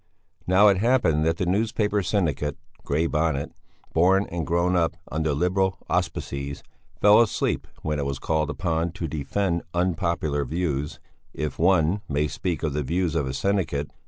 Now 0.47 0.67
it 0.69 0.77
happened 0.79 1.27
that 1.27 1.37
the 1.37 1.45
newspaper 1.45 2.01
syndicate 2.01 2.57
Grey 2.83 3.05
Bonnet, 3.05 3.51
born 3.93 4.25
and 4.31 4.47
grown 4.47 4.75
up 4.75 4.97
under 5.11 5.31
Liberal 5.31 5.77
auspices, 5.91 6.63
fell 6.99 7.21
asleep 7.21 7.67
when 7.83 7.99
it 7.99 8.05
was 8.07 8.17
called 8.17 8.49
upon 8.49 8.93
to 8.93 9.07
defend 9.07 9.61
unpopular 9.75 10.43
views 10.43 10.99
if 11.35 11.59
one 11.59 12.01
may 12.09 12.27
speak 12.27 12.63
of 12.63 12.73
the 12.73 12.81
views 12.81 13.13
of 13.13 13.27
a 13.27 13.33
syndicate. 13.35 13.91